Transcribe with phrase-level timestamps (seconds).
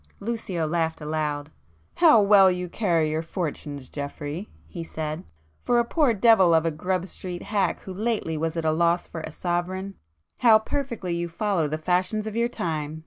[0.19, 1.51] Lucio laughed aloud.
[1.97, 7.05] "How well you carry your fortunes, Geoffrey!" he said—"For a poor devil of a Grub
[7.05, 9.93] street hack who lately was at a loss for a sovereign,
[10.39, 12.99] how perfectly you follow the fashions of your time!